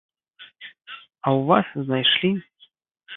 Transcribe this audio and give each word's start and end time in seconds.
А 1.25 1.33
ў 1.39 1.41
вас 1.51 1.67
знайшлі. 1.91 2.31